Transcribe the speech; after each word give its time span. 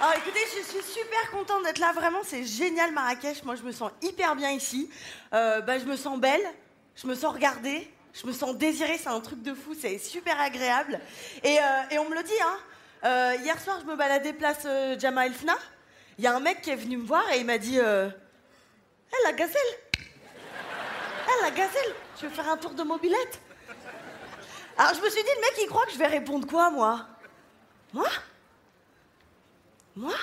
Alors 0.00 0.14
écoutez, 0.14 0.38
je 0.56 0.62
suis 0.62 0.82
super 0.84 1.30
contente 1.32 1.64
d'être 1.64 1.80
là, 1.80 1.90
vraiment 1.92 2.20
c'est 2.22 2.44
génial 2.44 2.92
Marrakech, 2.92 3.42
moi 3.42 3.56
je 3.56 3.62
me 3.64 3.72
sens 3.72 3.90
hyper 4.00 4.36
bien 4.36 4.50
ici, 4.50 4.88
Euh, 5.32 5.60
bah, 5.60 5.78
je 5.80 5.84
me 5.86 5.96
sens 5.96 6.20
belle, 6.20 6.42
je 6.94 7.04
me 7.08 7.16
sens 7.16 7.34
regardée, 7.34 7.90
je 8.14 8.24
me 8.24 8.32
sens 8.32 8.54
désirée, 8.56 8.96
c'est 8.96 9.08
un 9.08 9.20
truc 9.20 9.42
de 9.42 9.54
fou, 9.54 9.74
c'est 9.74 9.98
super 9.98 10.40
agréable. 10.40 11.00
Et, 11.42 11.58
euh, 11.58 11.62
et 11.90 11.98
on 11.98 12.08
me 12.08 12.14
le 12.14 12.22
dit, 12.22 12.40
hein, 12.42 12.58
Euh, 13.04 13.36
hier 13.42 13.60
soir 13.60 13.78
je 13.80 13.86
me 13.86 13.96
baladais 13.96 14.32
place 14.32 14.62
euh, 14.66 14.96
Jama 14.98 15.26
El 15.26 15.34
Fna, 15.34 15.56
il 16.16 16.24
y 16.24 16.28
a 16.28 16.34
un 16.34 16.40
mec 16.40 16.62
qui 16.62 16.70
est 16.70 16.76
venu 16.76 16.96
me 16.96 17.04
voir 17.06 17.28
et 17.32 17.38
il 17.40 17.46
m'a 17.46 17.58
dit, 17.58 17.80
euh, 17.80 18.08
Hé 19.12 19.16
la 19.24 19.32
gazelle. 19.32 19.72
Hé 19.96 21.42
la 21.42 21.50
gazelle, 21.50 21.94
tu 22.16 22.26
veux 22.26 22.32
faire 22.32 22.48
un 22.48 22.56
tour 22.56 22.70
de 22.72 22.84
mobilette? 22.84 23.40
Alors 24.76 24.94
je 24.94 25.00
me 25.00 25.10
suis 25.10 25.22
dit, 25.24 25.30
le 25.34 25.40
mec 25.40 25.54
il 25.60 25.66
croit 25.68 25.86
que 25.86 25.92
je 25.92 25.98
vais 25.98 26.06
répondre 26.06 26.46
quoi 26.46 26.70
moi? 26.70 27.04
Moi? 27.92 28.08
Moi? 29.98 30.14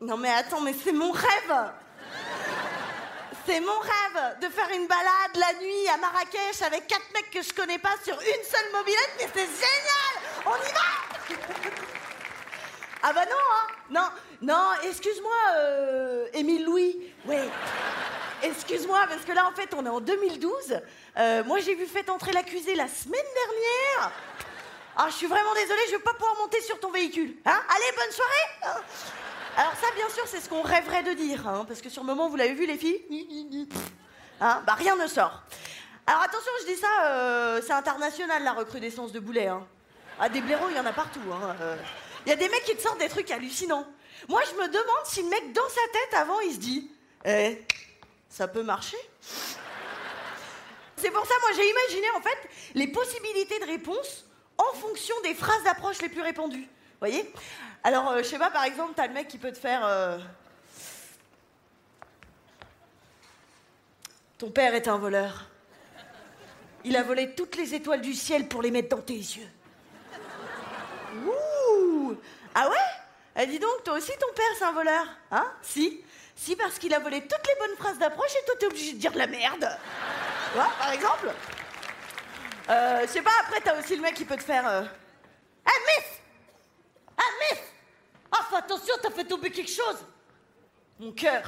Non 0.00 0.16
mais 0.16 0.30
attends, 0.30 0.60
mais 0.60 0.74
c'est 0.74 0.92
mon 0.92 1.10
rêve 1.10 1.72
C'est 3.46 3.60
mon 3.60 3.78
rêve 3.78 4.38
de 4.40 4.48
faire 4.48 4.68
une 4.74 4.86
balade 4.86 5.36
la 5.36 5.52
nuit 5.60 5.88
à 5.92 5.96
Marrakech 5.96 6.62
avec 6.62 6.86
quatre 6.86 7.10
mecs 7.14 7.30
que 7.30 7.42
je 7.42 7.52
connais 7.54 7.78
pas 7.78 7.94
sur 8.04 8.14
une 8.14 8.44
seule 8.44 8.72
mobilette, 8.72 9.14
mais 9.18 9.28
c'est 9.32 9.46
génial 9.46 10.44
On 10.46 10.56
y 10.56 10.72
va 10.72 11.70
Ah 13.02 13.12
bah 13.14 13.24
non, 13.24 13.36
hein 13.52 13.66
Non, 13.90 14.08
non, 14.42 14.70
excuse-moi, 14.82 15.36
euh, 15.56 16.26
Émile 16.34 16.64
Louis. 16.64 17.12
Ouais. 17.26 17.48
Excuse-moi, 18.42 19.06
parce 19.08 19.24
que 19.24 19.32
là, 19.32 19.46
en 19.46 19.52
fait, 19.52 19.72
on 19.74 19.86
est 19.86 19.90
en 19.90 20.00
2012. 20.00 20.80
Euh, 21.16 21.44
moi, 21.44 21.60
j'ai 21.60 21.74
vu 21.74 21.86
Faites 21.86 22.10
entrer 22.10 22.32
l'accusé 22.32 22.74
la 22.74 22.88
semaine 22.88 23.20
dernière. 23.20 24.12
Ah, 24.96 25.06
je 25.08 25.14
suis 25.14 25.26
vraiment 25.26 25.52
désolée, 25.54 25.80
je 25.86 25.92
vais 25.92 26.02
pas 26.02 26.12
pouvoir 26.14 26.36
monter 26.36 26.60
sur 26.60 26.78
ton 26.78 26.90
véhicule. 26.90 27.36
Hein? 27.44 27.60
Allez, 27.68 27.96
bonne 27.96 28.12
soirée 28.12 28.78
Alors 29.56 29.72
ça, 29.80 29.86
bien 29.96 30.08
sûr, 30.08 30.22
c'est 30.26 30.40
ce 30.40 30.48
qu'on 30.48 30.62
rêverait 30.62 31.02
de 31.02 31.12
dire, 31.14 31.48
hein, 31.48 31.64
parce 31.66 31.80
que 31.80 31.88
sur 31.88 32.02
le 32.02 32.06
moment, 32.06 32.28
vous 32.28 32.36
l'avez 32.36 32.54
vu, 32.54 32.64
les 32.66 32.78
filles? 32.78 33.02
Hein? 34.40 34.62
Bah, 34.66 34.74
rien 34.74 34.94
ne 34.94 35.08
sort. 35.08 35.42
Alors 36.06 36.22
attention, 36.22 36.52
je 36.60 36.66
dis 36.72 36.76
ça, 36.76 37.06
euh, 37.06 37.60
c'est 37.66 37.72
international, 37.72 38.44
la 38.44 38.52
recrudescence 38.52 39.10
de 39.10 39.18
boulets. 39.18 39.48
Hein. 39.48 39.66
Ah, 40.20 40.28
des 40.28 40.40
blaireaux, 40.40 40.66
il 40.70 40.76
y 40.76 40.78
en 40.80 40.86
a 40.86 40.92
partout. 40.92 41.20
hein, 41.32 41.56
euh. 41.60 41.76
Il 42.26 42.30
y 42.30 42.32
a 42.32 42.36
des 42.36 42.48
mecs 42.48 42.64
qui 42.64 42.76
te 42.76 42.82
sortent 42.82 43.00
des 43.00 43.08
trucs 43.08 43.30
hallucinants. 43.30 43.86
Moi, 44.28 44.42
je 44.48 44.54
me 44.54 44.68
demande 44.68 45.04
si 45.06 45.22
le 45.22 45.28
mec, 45.28 45.52
dans 45.52 45.68
sa 45.68 45.80
tête, 45.92 46.14
avant, 46.20 46.38
il 46.40 46.52
se 46.52 46.58
dit 46.58 46.90
Eh, 47.24 47.64
ça 48.28 48.46
peut 48.46 48.62
marcher? 48.62 48.98
C'est 50.96 51.10
pour 51.10 51.26
ça, 51.26 51.34
moi, 51.40 51.50
j'ai 51.56 51.68
imaginé, 51.68 52.06
en 52.16 52.20
fait, 52.20 52.38
les 52.74 52.86
possibilités 52.86 53.58
de 53.58 53.66
réponse 53.66 54.24
en 54.58 54.72
fonction 54.76 55.14
des 55.22 55.34
phrases 55.34 55.62
d'approche 55.64 56.00
les 56.02 56.08
plus 56.08 56.22
répandues. 56.22 56.68
Voyez? 57.00 57.32
Alors, 57.82 58.10
euh, 58.10 58.18
je 58.18 58.22
sais 58.24 58.38
pas, 58.38 58.50
par 58.50 58.64
exemple, 58.64 58.92
t'as 58.96 59.06
le 59.06 59.12
mec 59.12 59.28
qui 59.28 59.38
peut 59.38 59.52
te 59.52 59.58
faire. 59.58 59.84
euh, 59.84 60.18
Ton 64.38 64.50
père 64.50 64.74
est 64.74 64.88
un 64.88 64.98
voleur. 64.98 65.46
Il 66.84 66.96
a 66.96 67.02
volé 67.02 67.34
toutes 67.34 67.56
les 67.56 67.74
étoiles 67.74 68.00
du 68.02 68.14
ciel 68.14 68.48
pour 68.48 68.60
les 68.62 68.70
mettre 68.70 68.88
dans 68.90 69.02
tes 69.02 69.14
yeux. 69.14 69.48
Ouh 71.26 72.14
Ah 72.54 72.68
ouais? 72.68 72.76
Eh, 73.42 73.46
Dis 73.46 73.58
donc, 73.58 73.84
toi 73.84 73.94
aussi, 73.94 74.12
ton 74.20 74.32
père, 74.34 74.46
c'est 74.58 74.64
un 74.64 74.72
voleur 74.72 75.06
Hein? 75.30 75.46
Si? 75.62 76.00
Si, 76.36 76.56
parce 76.56 76.78
qu'il 76.78 76.92
a 76.92 76.98
volé 76.98 77.20
toutes 77.22 77.46
les 77.46 77.54
bonnes 77.60 77.76
phrases 77.78 77.98
d'approche 77.98 78.32
et 78.42 78.44
toi, 78.44 78.54
t'es 78.58 78.66
obligé 78.66 78.92
de 78.92 78.98
dire 78.98 79.12
de 79.12 79.18
la 79.18 79.26
merde. 79.28 79.78
Tu 80.50 80.58
vois, 80.58 80.70
par 80.78 80.92
exemple? 80.92 81.30
Euh, 82.70 83.00
je 83.02 83.06
sais 83.06 83.22
pas, 83.22 83.30
après, 83.42 83.60
t'as 83.60 83.78
aussi 83.78 83.96
le 83.96 84.02
mec 84.02 84.14
qui 84.14 84.24
peut 84.24 84.36
te 84.36 84.42
faire. 84.42 84.66
Euh... 84.66 84.82
Ah, 85.66 85.70
miss! 85.86 87.58
Ah, 88.36 88.40
fais 88.50 88.56
attention, 88.56 88.94
t'as 89.02 89.10
fait 89.10 89.24
tomber 89.24 89.50
quelque 89.50 89.70
chose! 89.70 89.98
Mon 90.98 91.12
cœur. 91.12 91.42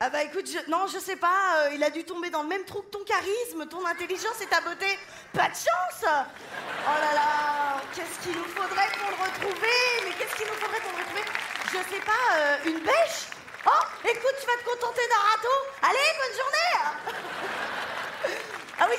Ah, 0.00 0.10
bah 0.10 0.22
écoute, 0.24 0.46
je- 0.50 0.68
non, 0.70 0.86
je 0.88 0.98
sais 0.98 1.14
pas, 1.16 1.56
euh, 1.66 1.70
il 1.74 1.82
a 1.84 1.90
dû 1.90 2.04
tomber 2.04 2.28
dans 2.30 2.42
le 2.42 2.48
même 2.48 2.64
trou 2.64 2.82
que 2.82 2.90
ton 2.90 3.04
charisme, 3.04 3.66
ton 3.68 3.84
intelligence 3.86 4.40
et 4.40 4.46
ta 4.46 4.60
beauté. 4.60 4.98
Pas 5.32 5.48
de 5.48 5.54
chance! 5.54 6.02
Oh 6.04 7.00
là 7.00 7.14
là 7.14 7.80
Qu'est-ce 7.94 8.18
qu'il 8.26 8.36
nous 8.36 8.44
faudrait 8.48 8.88
pour 8.98 9.10
le 9.10 9.16
retrouver? 9.16 9.78
Mais 10.04 10.10
qu'est-ce 10.18 10.34
qu'il 10.36 10.46
nous 10.46 10.54
faudrait 10.54 10.80
pour 10.80 10.90
le 10.92 10.98
retrouver? 10.98 11.22
Je 11.66 11.94
sais 11.94 12.00
pas, 12.02 12.34
euh, 12.36 12.56
une 12.66 12.80
bêche? 12.80 13.30
Oh, 13.64 13.84
écoute, 14.04 14.34
tu 14.40 14.46
vas 14.46 14.56
te 14.58 14.64
contenter 14.64 15.02
d'un 15.08 15.22
râteau? 15.30 15.58
Allez, 15.82 16.08
bonne 16.18 16.36
journée 16.36 17.41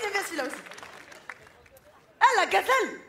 oui, 0.04 0.22
celui-là 0.26 0.44
aussi. 0.46 0.56
Ah, 2.20 2.26
la 2.38 2.46
gazelle 2.48 3.00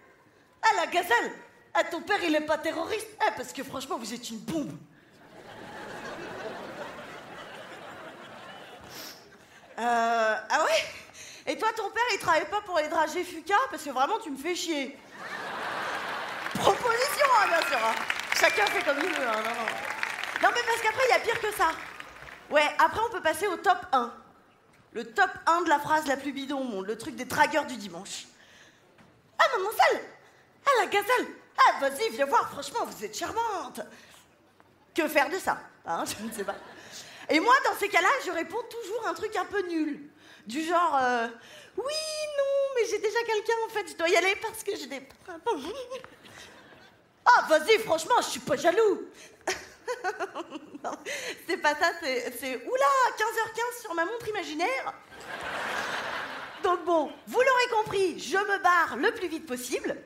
Ah, 0.63 0.75
la 0.77 0.87
gazelle 0.87 1.33
Ah, 1.75 1.85
ton 1.85 2.01
père, 2.03 2.19
il 2.23 2.35
est 2.35 2.41
pas 2.41 2.59
terroriste 2.59 3.09
Ah, 3.21 3.31
parce 3.37 3.53
que 3.53 3.63
franchement, 3.65 3.99
vous 3.99 4.13
êtes 4.13 4.29
une 4.31 4.39
bombe. 4.39 4.73
Euh, 9.79 10.37
ah 10.49 10.65
ouais? 10.65 10.85
Et 11.53 11.59
toi, 11.59 11.69
ton 11.77 11.91
père, 11.91 12.03
il 12.13 12.19
travaille 12.19 12.49
pas 12.49 12.61
pour 12.61 12.79
les 12.79 12.89
dragées 12.89 13.25
Fuka 13.25 13.57
Parce 13.71 13.83
que 13.83 13.91
vraiment, 13.91 14.19
tu 14.21 14.31
me 14.31 14.37
fais 14.37 14.55
chier. 14.55 14.99
Proposition, 16.55 17.27
hein, 17.41 17.47
bien 17.49 17.69
sûr. 17.69 17.79
hein. 17.85 17.95
Chacun 18.39 18.67
fait 18.67 18.85
comme 18.85 18.99
il 18.99 19.11
veut. 19.11 19.27
hein, 19.29 19.33
non, 19.43 19.51
non. 19.51 19.67
non, 20.43 20.49
mais 20.55 20.63
parce 20.67 20.81
qu'après, 20.81 21.03
il 21.09 21.11
y 21.11 21.17
a 21.17 21.21
pire 21.21 21.41
que 21.41 21.53
ça. 21.53 21.71
Ouais, 22.51 22.67
après, 22.79 23.01
on 23.07 23.11
peut 23.13 23.21
passer 23.23 23.47
au 23.49 23.57
top 23.57 23.79
1. 23.93 24.13
Le 24.95 25.05
top 25.05 25.31
1 25.47 25.63
de 25.63 25.69
la 25.69 25.81
phrase 25.81 26.07
la 26.07 26.17
plus 26.17 26.33
bidon 26.33 26.61
au 26.61 26.65
monde, 26.65 26.87
le 26.87 26.97
truc 26.97 27.17
des 27.17 27.25
dragueurs 27.25 27.67
du 27.67 27.77
dimanche. 27.77 28.27
Ah, 29.39 29.45
maman 29.57 29.71
sale 29.73 30.01
Ah, 30.65 30.71
la 30.79 30.87
gazelle 30.87 31.27
Ah, 31.59 31.81
vas-y, 31.81 32.11
viens 32.11 32.27
voir, 32.27 32.49
franchement, 32.51 32.87
vous 32.87 33.05
êtes 33.05 33.17
charmante 33.17 33.81
Que 34.95 35.09
faire 35.09 35.29
de 35.29 35.39
ça 35.39 35.59
hein, 35.85 36.05
Je 36.19 36.25
ne 36.25 36.33
sais 36.33 36.45
pas. 36.45 36.55
Et 37.29 37.41
moi, 37.41 37.55
dans 37.65 37.77
ces 37.77 37.89
cas-là, 37.89 38.09
je 38.25 38.31
réponds 38.31 38.63
toujours 38.71 39.09
un 39.09 39.15
truc 39.15 39.35
un 39.35 39.47
peu 39.47 39.67
nul. 39.67 40.09
Du 40.47 40.63
genre, 40.63 40.97
euh, 41.03 41.27
oui, 41.77 41.95
non, 42.39 42.75
mais 42.77 42.87
j'ai 42.89 42.99
déjà 42.99 43.19
quelqu'un, 43.27 43.55
en 43.67 43.71
fait, 43.71 43.89
je 43.91 43.97
dois 43.97 44.09
y 44.09 44.17
aller 44.17 44.37
parce 44.37 44.63
que 44.63 44.77
j'ai 44.77 44.87
des... 44.87 45.03
Ah, 47.27 47.47
vas-y, 47.49 47.79
franchement, 47.79 48.17
je 48.19 48.29
suis 48.29 48.41
pas 48.41 48.55
jaloux 48.55 49.09
non, 50.85 50.93
c'est 51.47 51.57
pas 51.57 51.75
ça, 51.75 51.93
c'est. 52.01 52.57
Oula, 52.67 52.87
15h15 53.19 53.81
sur 53.83 53.95
ma 53.95 54.05
montre 54.05 54.29
imaginaire 54.29 54.95
Donc 56.63 56.85
bon, 56.85 57.13
vous 57.27 57.41
l'aurez 57.41 57.83
compris, 57.83 58.19
je 58.19 58.37
me 58.37 58.63
barre 58.63 58.97
le 58.97 59.13
plus 59.13 59.29
vite 59.29 59.47
possible. 59.47 59.97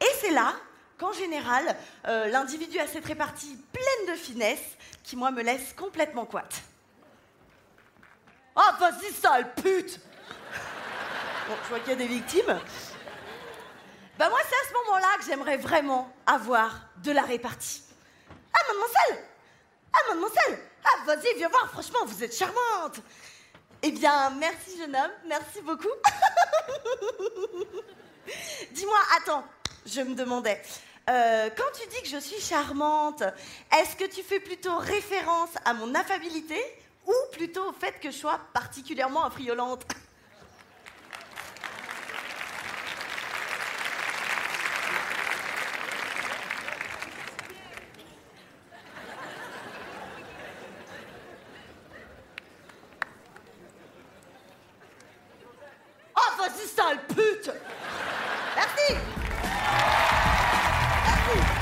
Et 0.00 0.08
c'est 0.20 0.30
là 0.30 0.54
qu'en 0.98 1.12
général, 1.12 1.76
euh, 2.06 2.26
l'individu 2.26 2.78
a 2.78 2.86
cette 2.86 3.06
répartie 3.06 3.56
pleine 3.72 4.14
de 4.14 4.18
finesse 4.18 4.76
qui, 5.02 5.16
moi, 5.16 5.30
me 5.30 5.42
laisse 5.42 5.72
complètement 5.74 6.26
couate. 6.26 6.62
Ah, 8.56 8.76
vas-y, 8.80 9.12
sale 9.12 9.54
pute 9.54 10.00
Bon, 11.48 11.54
je 11.62 11.68
vois 11.68 11.78
qu'il 11.80 11.90
y 11.90 11.92
a 11.92 11.96
des 11.96 12.06
victimes. 12.06 12.60
Bah 14.18 14.28
moi, 14.28 14.38
c'est 14.48 14.54
à 14.54 14.68
ce 14.68 14.74
moment-là 14.74 15.16
que 15.18 15.24
j'aimerais 15.24 15.56
vraiment 15.56 16.12
avoir 16.26 16.80
de 17.02 17.12
la 17.12 17.22
répartie. 17.22 17.87
Mademoiselle 18.78 19.24
Ah, 19.92 19.98
mademoiselle 20.08 20.58
Ah, 20.84 21.04
vas-y, 21.06 21.34
viens 21.36 21.48
voir, 21.48 21.68
franchement, 21.70 22.04
vous 22.06 22.22
êtes 22.22 22.36
charmante. 22.36 23.00
Eh 23.82 23.90
bien, 23.90 24.30
merci, 24.30 24.78
jeune 24.78 24.94
homme, 24.94 25.10
merci 25.26 25.60
beaucoup. 25.62 25.88
Dis-moi, 28.72 28.98
attends, 29.16 29.44
je 29.86 30.00
me 30.02 30.14
demandais, 30.14 30.60
euh, 31.10 31.48
quand 31.56 31.72
tu 31.80 31.88
dis 31.88 32.02
que 32.02 32.08
je 32.08 32.18
suis 32.18 32.40
charmante, 32.40 33.22
est-ce 33.76 33.96
que 33.96 34.04
tu 34.04 34.22
fais 34.22 34.40
plutôt 34.40 34.76
référence 34.78 35.50
à 35.64 35.74
mon 35.74 35.94
affabilité 35.94 36.60
ou 37.06 37.14
plutôt 37.32 37.70
au 37.70 37.72
fait 37.72 37.98
que 38.00 38.10
je 38.10 38.16
sois 38.16 38.38
particulièrement 38.52 39.24
affriolante 39.24 39.84
Oh, 56.16 56.20
vas-y, 56.48 56.68
sale 56.68 56.98
pute. 57.08 57.52
Merci. 58.56 58.94
Merci 61.04 61.57